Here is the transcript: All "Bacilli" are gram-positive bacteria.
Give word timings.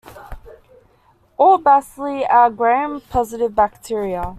All 1.37 1.59
"Bacilli" 1.59 2.25
are 2.27 2.49
gram-positive 2.49 3.53
bacteria. 3.53 4.23